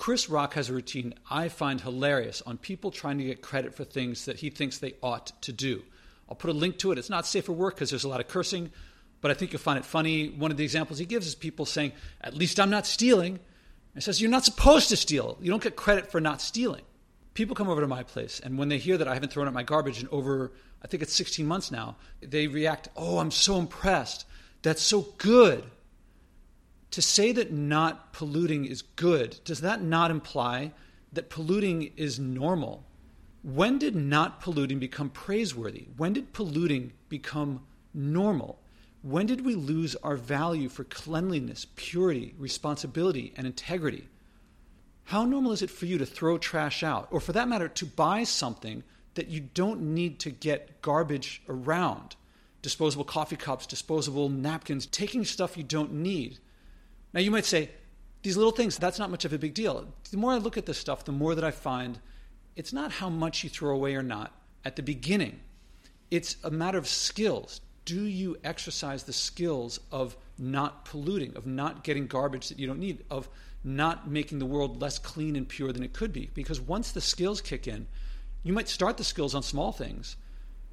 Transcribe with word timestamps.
Chris 0.00 0.30
Rock 0.30 0.54
has 0.54 0.70
a 0.70 0.72
routine 0.72 1.12
I 1.30 1.50
find 1.50 1.78
hilarious 1.78 2.40
on 2.46 2.56
people 2.56 2.90
trying 2.90 3.18
to 3.18 3.24
get 3.24 3.42
credit 3.42 3.74
for 3.74 3.84
things 3.84 4.24
that 4.24 4.38
he 4.38 4.48
thinks 4.48 4.78
they 4.78 4.94
ought 5.02 5.26
to 5.42 5.52
do. 5.52 5.82
I'll 6.26 6.34
put 6.34 6.48
a 6.48 6.54
link 6.54 6.78
to 6.78 6.90
it. 6.90 6.96
It's 6.96 7.10
not 7.10 7.26
safe 7.26 7.44
for 7.44 7.52
work 7.52 7.74
because 7.74 7.90
there's 7.90 8.04
a 8.04 8.08
lot 8.08 8.18
of 8.18 8.26
cursing, 8.26 8.70
but 9.20 9.30
I 9.30 9.34
think 9.34 9.52
you'll 9.52 9.60
find 9.60 9.78
it 9.78 9.84
funny. 9.84 10.30
One 10.30 10.50
of 10.50 10.56
the 10.56 10.64
examples 10.64 10.98
he 10.98 11.04
gives 11.04 11.26
is 11.26 11.34
people 11.34 11.66
saying, 11.66 11.92
At 12.22 12.32
least 12.32 12.58
I'm 12.58 12.70
not 12.70 12.86
stealing. 12.86 13.40
And 13.94 14.02
says, 14.02 14.22
You're 14.22 14.30
not 14.30 14.46
supposed 14.46 14.88
to 14.88 14.96
steal. 14.96 15.36
You 15.38 15.50
don't 15.50 15.62
get 15.62 15.76
credit 15.76 16.10
for 16.10 16.18
not 16.18 16.40
stealing. 16.40 16.84
People 17.34 17.54
come 17.54 17.68
over 17.68 17.82
to 17.82 17.86
my 17.86 18.02
place, 18.02 18.40
and 18.40 18.56
when 18.56 18.70
they 18.70 18.78
hear 18.78 18.96
that 18.96 19.06
I 19.06 19.12
haven't 19.12 19.34
thrown 19.34 19.48
out 19.48 19.52
my 19.52 19.64
garbage 19.64 20.02
in 20.02 20.08
over, 20.08 20.50
I 20.82 20.88
think 20.88 21.02
it's 21.02 21.12
16 21.12 21.44
months 21.44 21.70
now, 21.70 21.96
they 22.22 22.46
react, 22.46 22.88
Oh, 22.96 23.18
I'm 23.18 23.30
so 23.30 23.58
impressed. 23.58 24.24
That's 24.62 24.80
so 24.80 25.08
good. 25.18 25.62
To 26.92 27.02
say 27.02 27.30
that 27.32 27.52
not 27.52 28.12
polluting 28.12 28.64
is 28.64 28.82
good, 28.82 29.38
does 29.44 29.60
that 29.60 29.82
not 29.82 30.10
imply 30.10 30.72
that 31.12 31.30
polluting 31.30 31.92
is 31.96 32.18
normal? 32.18 32.84
When 33.42 33.78
did 33.78 33.94
not 33.94 34.40
polluting 34.40 34.78
become 34.78 35.08
praiseworthy? 35.10 35.86
When 35.96 36.12
did 36.12 36.32
polluting 36.32 36.92
become 37.08 37.62
normal? 37.94 38.58
When 39.02 39.26
did 39.26 39.44
we 39.44 39.54
lose 39.54 39.96
our 39.96 40.16
value 40.16 40.68
for 40.68 40.84
cleanliness, 40.84 41.66
purity, 41.76 42.34
responsibility, 42.38 43.32
and 43.36 43.46
integrity? 43.46 44.08
How 45.04 45.24
normal 45.24 45.52
is 45.52 45.62
it 45.62 45.70
for 45.70 45.86
you 45.86 45.96
to 45.96 46.06
throw 46.06 46.38
trash 46.38 46.82
out, 46.82 47.08
or 47.10 47.20
for 47.20 47.32
that 47.32 47.48
matter, 47.48 47.68
to 47.68 47.86
buy 47.86 48.24
something 48.24 48.82
that 49.14 49.28
you 49.28 49.40
don't 49.40 49.80
need 49.80 50.18
to 50.20 50.30
get 50.30 50.82
garbage 50.82 51.42
around? 51.48 52.16
Disposable 52.62 53.04
coffee 53.04 53.36
cups, 53.36 53.66
disposable 53.66 54.28
napkins, 54.28 54.86
taking 54.86 55.24
stuff 55.24 55.56
you 55.56 55.64
don't 55.64 55.92
need. 55.92 56.38
Now, 57.12 57.20
you 57.20 57.30
might 57.30 57.44
say, 57.44 57.70
these 58.22 58.36
little 58.36 58.52
things, 58.52 58.76
that's 58.76 58.98
not 58.98 59.10
much 59.10 59.24
of 59.24 59.32
a 59.32 59.38
big 59.38 59.54
deal. 59.54 59.86
The 60.10 60.16
more 60.16 60.32
I 60.32 60.36
look 60.36 60.56
at 60.56 60.66
this 60.66 60.78
stuff, 60.78 61.04
the 61.04 61.12
more 61.12 61.34
that 61.34 61.44
I 61.44 61.50
find 61.50 61.98
it's 62.56 62.72
not 62.72 62.92
how 62.92 63.08
much 63.08 63.42
you 63.42 63.48
throw 63.48 63.74
away 63.74 63.94
or 63.94 64.02
not 64.02 64.32
at 64.64 64.76
the 64.76 64.82
beginning. 64.82 65.40
It's 66.10 66.36
a 66.44 66.50
matter 66.50 66.78
of 66.78 66.86
skills. 66.86 67.60
Do 67.84 68.02
you 68.02 68.36
exercise 68.44 69.04
the 69.04 69.12
skills 69.12 69.80
of 69.90 70.16
not 70.38 70.84
polluting, 70.84 71.36
of 71.36 71.46
not 71.46 71.84
getting 71.84 72.06
garbage 72.06 72.48
that 72.48 72.58
you 72.58 72.66
don't 72.66 72.78
need, 72.78 73.04
of 73.10 73.28
not 73.64 74.10
making 74.10 74.38
the 74.38 74.46
world 74.46 74.80
less 74.80 74.98
clean 74.98 75.36
and 75.36 75.48
pure 75.48 75.72
than 75.72 75.82
it 75.82 75.92
could 75.92 76.12
be? 76.12 76.30
Because 76.34 76.60
once 76.60 76.92
the 76.92 77.00
skills 77.00 77.40
kick 77.40 77.66
in, 77.66 77.86
you 78.42 78.52
might 78.52 78.68
start 78.68 78.96
the 78.96 79.04
skills 79.04 79.34
on 79.34 79.42
small 79.42 79.72
things, 79.72 80.16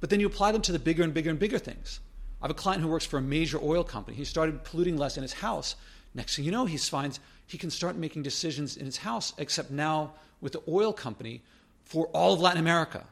but 0.00 0.10
then 0.10 0.20
you 0.20 0.26
apply 0.26 0.52
them 0.52 0.62
to 0.62 0.72
the 0.72 0.78
bigger 0.78 1.02
and 1.02 1.14
bigger 1.14 1.30
and 1.30 1.38
bigger 1.38 1.58
things. 1.58 2.00
I 2.40 2.44
have 2.44 2.50
a 2.50 2.54
client 2.54 2.82
who 2.82 2.88
works 2.88 3.06
for 3.06 3.18
a 3.18 3.22
major 3.22 3.58
oil 3.62 3.84
company. 3.84 4.16
He 4.16 4.24
started 4.24 4.64
polluting 4.64 4.96
less 4.96 5.16
in 5.16 5.22
his 5.22 5.32
house. 5.32 5.76
Next 6.14 6.36
thing 6.36 6.44
you 6.44 6.50
know, 6.50 6.66
he 6.66 6.76
finds 6.76 7.20
he 7.46 7.58
can 7.58 7.70
start 7.70 7.96
making 7.96 8.22
decisions 8.22 8.76
in 8.76 8.86
his 8.86 8.98
house, 8.98 9.32
except 9.38 9.70
now 9.70 10.12
with 10.40 10.52
the 10.52 10.62
oil 10.68 10.92
company 10.92 11.42
for 11.84 12.06
all 12.08 12.34
of 12.34 12.40
Latin 12.40 12.60
America. 12.60 13.04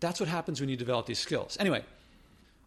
That's 0.00 0.20
what 0.20 0.28
happens 0.28 0.60
when 0.60 0.68
you 0.68 0.76
develop 0.76 1.06
these 1.06 1.18
skills. 1.18 1.56
Anyway, 1.60 1.84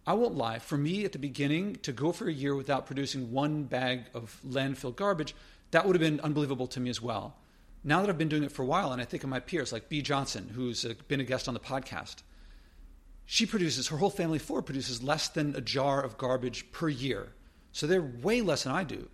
I 0.08 0.14
won't 0.14 0.36
lie. 0.36 0.60
For 0.60 0.78
me, 0.78 1.04
at 1.04 1.12
the 1.12 1.20
beginning, 1.20 1.78
to 1.78 1.92
go 1.92 2.12
for 2.12 2.28
a 2.28 2.34
year 2.34 2.56
without 2.56 2.86
producing 2.86 3.32
one 3.32 3.64
bag 3.64 4.06
of 4.14 4.40
landfill 4.48 4.96
garbage, 4.96 5.36
that 5.72 5.86
would 5.86 5.96
have 5.96 6.02
been 6.02 6.20
unbelievable 6.22 6.68
to 6.68 6.80
me 6.80 6.90
as 6.90 7.02
well. 7.02 7.36
Now 7.84 8.02
that 8.02 8.10
I've 8.10 8.18
been 8.18 8.30
doing 8.30 8.44
it 8.44 8.52
for 8.52 8.62
a 8.62 8.66
while, 8.66 8.92
and 8.92 9.02
I 9.02 9.06
think 9.06 9.24
of 9.24 9.30
my 9.30 9.40
peers 9.40 9.74
like 9.74 9.90
Bea 9.90 10.02
Johnson, 10.02 10.52
who's 10.54 10.86
uh, 10.86 10.94
been 11.08 11.20
a 11.20 11.24
guest 11.24 11.48
on 11.48 11.54
the 11.54 11.60
podcast, 11.60 12.18
she 13.26 13.46
produces, 13.46 13.88
her 13.88 13.98
whole 13.98 14.10
family 14.10 14.40
Ford 14.40 14.66
produces 14.66 15.04
less 15.04 15.28
than 15.28 15.56
a 15.56 15.62
jar 15.62 16.02
of 16.02 16.18
garbage 16.18 16.72
per 16.72 16.90
year. 16.90 17.30
So 17.72 17.88
they're 17.88 18.02
way 18.02 18.42
less 18.42 18.64
than 18.64 18.74
I 18.74 18.84
do 18.84 19.08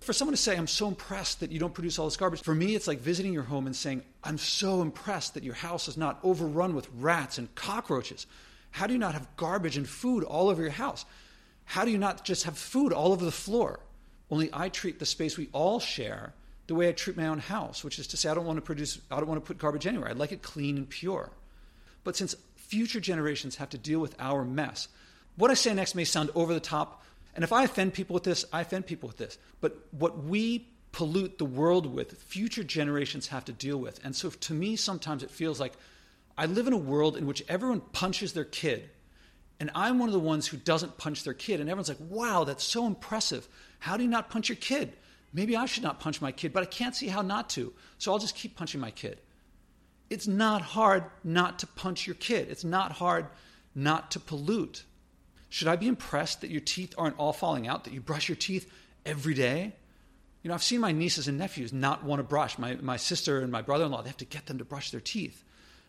for 0.00 0.12
someone 0.12 0.34
to 0.34 0.40
say, 0.40 0.56
I'm 0.56 0.66
so 0.66 0.88
impressed 0.88 1.40
that 1.40 1.50
you 1.50 1.58
don't 1.58 1.74
produce 1.74 1.98
all 1.98 2.06
this 2.06 2.16
garbage, 2.16 2.42
for 2.42 2.54
me, 2.54 2.74
it's 2.74 2.86
like 2.86 3.00
visiting 3.00 3.32
your 3.32 3.42
home 3.42 3.66
and 3.66 3.74
saying, 3.74 4.02
I'm 4.22 4.38
so 4.38 4.82
impressed 4.82 5.34
that 5.34 5.42
your 5.42 5.54
house 5.54 5.88
is 5.88 5.96
not 5.96 6.20
overrun 6.22 6.74
with 6.74 6.88
rats 6.98 7.38
and 7.38 7.52
cockroaches. 7.54 8.26
How 8.70 8.86
do 8.86 8.92
you 8.92 8.98
not 8.98 9.14
have 9.14 9.36
garbage 9.36 9.76
and 9.76 9.88
food 9.88 10.22
all 10.22 10.48
over 10.48 10.62
your 10.62 10.70
house? 10.70 11.04
How 11.64 11.84
do 11.84 11.90
you 11.90 11.98
not 11.98 12.24
just 12.24 12.44
have 12.44 12.56
food 12.56 12.92
all 12.92 13.12
over 13.12 13.24
the 13.24 13.32
floor? 13.32 13.80
Only 14.30 14.50
I 14.52 14.68
treat 14.68 14.98
the 14.98 15.06
space 15.06 15.36
we 15.36 15.48
all 15.52 15.80
share 15.80 16.34
the 16.66 16.74
way 16.74 16.88
I 16.88 16.92
treat 16.92 17.16
my 17.16 17.26
own 17.26 17.38
house, 17.38 17.84
which 17.84 17.98
is 17.98 18.08
to 18.08 18.16
say, 18.16 18.28
I 18.28 18.34
don't 18.34 18.44
want 18.44 18.56
to 18.56 18.62
produce, 18.62 19.00
I 19.10 19.16
don't 19.16 19.28
want 19.28 19.42
to 19.42 19.46
put 19.46 19.58
garbage 19.58 19.86
anywhere. 19.86 20.08
I 20.08 20.12
like 20.12 20.32
it 20.32 20.42
clean 20.42 20.76
and 20.76 20.88
pure. 20.88 21.30
But 22.04 22.16
since 22.16 22.34
future 22.56 23.00
generations 23.00 23.56
have 23.56 23.70
to 23.70 23.78
deal 23.78 24.00
with 24.00 24.14
our 24.18 24.44
mess, 24.44 24.88
what 25.36 25.50
I 25.50 25.54
say 25.54 25.72
next 25.74 25.94
may 25.94 26.04
sound 26.04 26.30
over 26.34 26.52
the 26.52 26.60
top, 26.60 27.04
and 27.36 27.44
if 27.44 27.52
I 27.52 27.64
offend 27.64 27.92
people 27.92 28.14
with 28.14 28.24
this, 28.24 28.46
I 28.50 28.62
offend 28.62 28.86
people 28.86 29.06
with 29.06 29.18
this. 29.18 29.36
But 29.60 29.76
what 29.90 30.24
we 30.24 30.66
pollute 30.90 31.36
the 31.36 31.44
world 31.44 31.84
with, 31.84 32.20
future 32.22 32.64
generations 32.64 33.26
have 33.28 33.44
to 33.44 33.52
deal 33.52 33.76
with. 33.76 34.02
And 34.02 34.16
so 34.16 34.30
to 34.30 34.54
me, 34.54 34.74
sometimes 34.74 35.22
it 35.22 35.30
feels 35.30 35.60
like 35.60 35.74
I 36.38 36.46
live 36.46 36.66
in 36.66 36.72
a 36.72 36.78
world 36.78 37.14
in 37.14 37.26
which 37.26 37.44
everyone 37.46 37.82
punches 37.92 38.32
their 38.32 38.46
kid. 38.46 38.88
And 39.60 39.70
I'm 39.74 39.98
one 39.98 40.08
of 40.08 40.14
the 40.14 40.18
ones 40.18 40.46
who 40.46 40.56
doesn't 40.56 40.96
punch 40.96 41.24
their 41.24 41.34
kid. 41.34 41.60
And 41.60 41.68
everyone's 41.68 41.90
like, 41.90 41.98
wow, 42.00 42.44
that's 42.44 42.64
so 42.64 42.86
impressive. 42.86 43.46
How 43.80 43.98
do 43.98 44.02
you 44.02 44.08
not 44.08 44.30
punch 44.30 44.48
your 44.48 44.56
kid? 44.56 44.94
Maybe 45.34 45.56
I 45.56 45.66
should 45.66 45.82
not 45.82 46.00
punch 46.00 46.22
my 46.22 46.32
kid, 46.32 46.54
but 46.54 46.62
I 46.62 46.66
can't 46.66 46.96
see 46.96 47.08
how 47.08 47.20
not 47.20 47.50
to. 47.50 47.74
So 47.98 48.10
I'll 48.10 48.18
just 48.18 48.34
keep 48.34 48.56
punching 48.56 48.80
my 48.80 48.90
kid. 48.90 49.20
It's 50.08 50.26
not 50.26 50.62
hard 50.62 51.04
not 51.22 51.58
to 51.58 51.66
punch 51.66 52.06
your 52.06 52.16
kid. 52.16 52.48
It's 52.48 52.64
not 52.64 52.92
hard 52.92 53.26
not 53.74 54.12
to 54.12 54.20
pollute. 54.20 54.84
Should 55.48 55.68
I 55.68 55.76
be 55.76 55.88
impressed 55.88 56.40
that 56.40 56.50
your 56.50 56.60
teeth 56.60 56.94
aren't 56.98 57.18
all 57.18 57.32
falling 57.32 57.68
out, 57.68 57.84
that 57.84 57.92
you 57.92 58.00
brush 58.00 58.28
your 58.28 58.36
teeth 58.36 58.70
every 59.04 59.34
day? 59.34 59.74
You 60.42 60.48
know, 60.48 60.54
I've 60.54 60.62
seen 60.62 60.80
my 60.80 60.92
nieces 60.92 61.28
and 61.28 61.38
nephews 61.38 61.72
not 61.72 62.04
want 62.04 62.20
to 62.20 62.24
brush. 62.24 62.58
My, 62.58 62.74
my 62.76 62.96
sister 62.96 63.40
and 63.40 63.50
my 63.50 63.62
brother 63.62 63.84
in 63.84 63.90
law, 63.90 64.02
they 64.02 64.08
have 64.08 64.16
to 64.18 64.24
get 64.24 64.46
them 64.46 64.58
to 64.58 64.64
brush 64.64 64.90
their 64.90 65.00
teeth. 65.00 65.44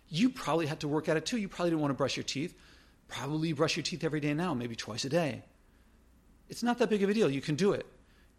You 0.09 0.29
probably 0.29 0.67
had 0.67 0.79
to 0.81 0.87
work 0.87 1.09
at 1.09 1.17
it 1.17 1.25
too. 1.25 1.37
You 1.37 1.49
probably 1.49 1.71
didn't 1.71 1.81
want 1.81 1.91
to 1.91 1.97
brush 1.97 2.15
your 2.15 2.23
teeth. 2.23 2.55
Probably 3.07 3.53
brush 3.53 3.75
your 3.75 3.83
teeth 3.83 4.03
every 4.03 4.19
day 4.19 4.33
now, 4.33 4.53
maybe 4.53 4.75
twice 4.75 5.05
a 5.05 5.09
day. 5.09 5.43
It's 6.49 6.63
not 6.63 6.77
that 6.77 6.89
big 6.89 7.03
of 7.03 7.09
a 7.09 7.13
deal. 7.13 7.29
You 7.29 7.41
can 7.41 7.55
do 7.55 7.73
it. 7.73 7.85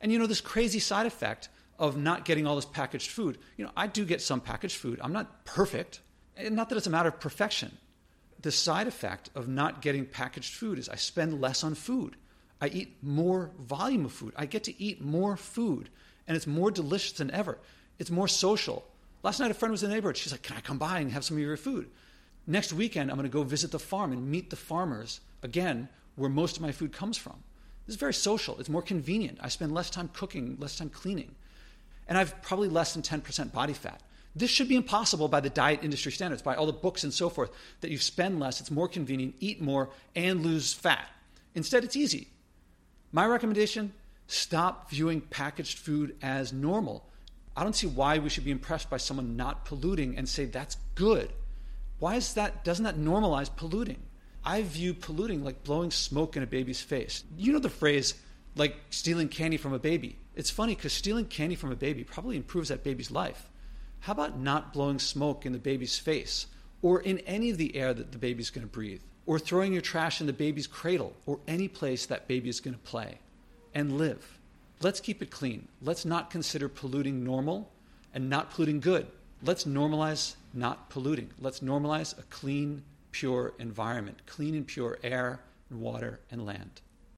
And 0.00 0.10
you 0.12 0.18
know, 0.18 0.26
this 0.26 0.40
crazy 0.40 0.78
side 0.78 1.06
effect 1.06 1.48
of 1.78 1.96
not 1.96 2.24
getting 2.24 2.46
all 2.46 2.56
this 2.56 2.64
packaged 2.64 3.10
food. 3.10 3.38
You 3.56 3.64
know, 3.64 3.72
I 3.76 3.86
do 3.86 4.04
get 4.04 4.22
some 4.22 4.40
packaged 4.40 4.76
food. 4.76 5.00
I'm 5.02 5.12
not 5.12 5.44
perfect. 5.44 6.00
And 6.36 6.56
not 6.56 6.68
that 6.68 6.76
it's 6.78 6.86
a 6.86 6.90
matter 6.90 7.08
of 7.08 7.20
perfection 7.20 7.76
the 8.40 8.52
side 8.52 8.86
effect 8.86 9.30
of 9.34 9.48
not 9.48 9.82
getting 9.82 10.06
packaged 10.06 10.54
food 10.54 10.78
is 10.78 10.88
I 10.88 10.96
spend 10.96 11.40
less 11.40 11.64
on 11.64 11.74
food. 11.74 12.16
I 12.60 12.68
eat 12.68 12.96
more 13.02 13.50
volume 13.60 14.04
of 14.04 14.12
food. 14.12 14.32
I 14.36 14.46
get 14.46 14.64
to 14.64 14.82
eat 14.82 15.00
more 15.00 15.36
food, 15.36 15.88
and 16.26 16.36
it's 16.36 16.46
more 16.46 16.70
delicious 16.70 17.12
than 17.12 17.30
ever. 17.30 17.58
It's 17.98 18.10
more 18.10 18.28
social. 18.28 18.84
Last 19.22 19.40
night, 19.40 19.50
a 19.50 19.54
friend 19.54 19.72
was 19.72 19.82
in 19.82 19.90
the 19.90 19.94
neighborhood. 19.94 20.16
She's 20.16 20.32
like, 20.32 20.42
Can 20.42 20.56
I 20.56 20.60
come 20.60 20.78
by 20.78 21.00
and 21.00 21.10
have 21.12 21.24
some 21.24 21.36
of 21.36 21.42
your 21.42 21.56
food? 21.56 21.88
Next 22.46 22.72
weekend, 22.72 23.10
I'm 23.10 23.16
going 23.16 23.28
to 23.28 23.32
go 23.32 23.42
visit 23.42 23.72
the 23.72 23.78
farm 23.78 24.12
and 24.12 24.30
meet 24.30 24.50
the 24.50 24.56
farmers 24.56 25.20
again, 25.42 25.88
where 26.16 26.30
most 26.30 26.56
of 26.56 26.62
my 26.62 26.72
food 26.72 26.92
comes 26.92 27.18
from. 27.18 27.36
This 27.86 27.94
is 27.94 28.00
very 28.00 28.14
social. 28.14 28.58
It's 28.58 28.68
more 28.68 28.82
convenient. 28.82 29.38
I 29.40 29.48
spend 29.48 29.72
less 29.72 29.90
time 29.90 30.08
cooking, 30.12 30.56
less 30.58 30.76
time 30.76 30.88
cleaning. 30.88 31.34
And 32.08 32.16
I've 32.16 32.40
probably 32.42 32.68
less 32.68 32.94
than 32.94 33.02
10% 33.02 33.52
body 33.52 33.72
fat. 33.72 34.00
This 34.38 34.50
should 34.50 34.68
be 34.68 34.76
impossible 34.76 35.26
by 35.26 35.40
the 35.40 35.50
diet 35.50 35.80
industry 35.82 36.12
standards, 36.12 36.42
by 36.42 36.54
all 36.54 36.66
the 36.66 36.72
books 36.72 37.02
and 37.02 37.12
so 37.12 37.28
forth, 37.28 37.50
that 37.80 37.90
you 37.90 37.98
spend 37.98 38.38
less, 38.38 38.60
it's 38.60 38.70
more 38.70 38.86
convenient, 38.86 39.34
eat 39.40 39.60
more, 39.60 39.90
and 40.14 40.44
lose 40.44 40.72
fat. 40.72 41.08
Instead, 41.56 41.82
it's 41.82 41.96
easy. 41.96 42.28
My 43.10 43.26
recommendation 43.26 43.92
stop 44.28 44.90
viewing 44.90 45.22
packaged 45.22 45.78
food 45.78 46.14
as 46.22 46.52
normal. 46.52 47.08
I 47.56 47.64
don't 47.64 47.74
see 47.74 47.88
why 47.88 48.18
we 48.18 48.28
should 48.28 48.44
be 48.44 48.52
impressed 48.52 48.88
by 48.88 48.98
someone 48.98 49.36
not 49.36 49.64
polluting 49.64 50.16
and 50.16 50.28
say 50.28 50.44
that's 50.44 50.76
good. 50.94 51.32
Why 51.98 52.14
is 52.14 52.34
that 52.34 52.62
doesn't 52.62 52.84
that 52.84 52.96
normalize 52.96 53.54
polluting? 53.54 53.98
I 54.44 54.62
view 54.62 54.94
polluting 54.94 55.42
like 55.42 55.64
blowing 55.64 55.90
smoke 55.90 56.36
in 56.36 56.44
a 56.44 56.46
baby's 56.46 56.80
face. 56.80 57.24
You 57.36 57.52
know 57.52 57.58
the 57.58 57.70
phrase 57.70 58.14
like 58.54 58.76
stealing 58.90 59.28
candy 59.28 59.56
from 59.56 59.72
a 59.72 59.80
baby. 59.80 60.16
It's 60.36 60.50
funny 60.50 60.76
because 60.76 60.92
stealing 60.92 61.24
candy 61.24 61.56
from 61.56 61.72
a 61.72 61.76
baby 61.76 62.04
probably 62.04 62.36
improves 62.36 62.68
that 62.68 62.84
baby's 62.84 63.10
life. 63.10 63.50
How 64.00 64.12
about 64.12 64.38
not 64.38 64.72
blowing 64.72 64.98
smoke 64.98 65.44
in 65.44 65.52
the 65.52 65.58
baby's 65.58 65.98
face 65.98 66.46
or 66.82 67.00
in 67.00 67.18
any 67.20 67.50
of 67.50 67.58
the 67.58 67.76
air 67.76 67.92
that 67.92 68.12
the 68.12 68.18
baby's 68.18 68.50
going 68.50 68.66
to 68.66 68.72
breathe? 68.72 69.02
Or 69.26 69.38
throwing 69.38 69.72
your 69.72 69.82
trash 69.82 70.20
in 70.20 70.26
the 70.26 70.32
baby's 70.32 70.66
cradle 70.66 71.14
or 71.26 71.40
any 71.46 71.68
place 71.68 72.06
that 72.06 72.28
baby 72.28 72.48
is 72.48 72.60
going 72.60 72.74
to 72.74 72.80
play 72.80 73.18
and 73.74 73.98
live. 73.98 74.38
Let's 74.80 75.00
keep 75.00 75.22
it 75.22 75.30
clean. 75.30 75.68
Let's 75.82 76.04
not 76.04 76.30
consider 76.30 76.68
polluting 76.68 77.24
normal 77.24 77.70
and 78.14 78.30
not 78.30 78.50
polluting 78.50 78.80
good. 78.80 79.06
Let's 79.42 79.64
normalize 79.64 80.36
not 80.54 80.88
polluting. 80.88 81.30
Let's 81.40 81.60
normalize 81.60 82.18
a 82.18 82.22
clean, 82.22 82.82
pure 83.12 83.54
environment, 83.58 84.22
clean 84.26 84.54
and 84.54 84.66
pure 84.66 84.98
air, 85.02 85.40
and 85.70 85.80
water, 85.80 86.20
and 86.30 86.46
land. 86.46 86.80